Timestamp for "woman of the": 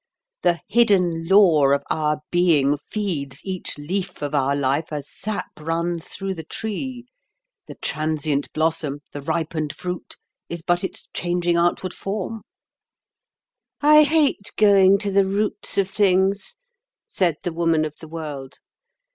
17.53-18.07